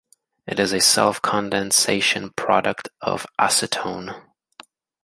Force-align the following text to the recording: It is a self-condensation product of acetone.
It 0.47 0.59
is 0.59 0.73
a 0.73 0.81
self-condensation 0.81 2.31
product 2.31 2.89
of 3.03 3.27
acetone. 3.39 4.15